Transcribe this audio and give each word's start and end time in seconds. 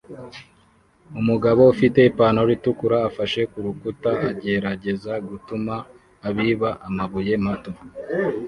Umugabo 1.19 1.61
ufite 1.73 1.99
ipantaro 2.03 2.49
itukura 2.57 2.97
afashe 3.09 3.41
kurukuta 3.51 4.09
agerageza 4.29 5.13
gutuma 5.29 5.73
abiba 6.29 6.69
amabuye 6.87 7.33
mato 7.45 7.71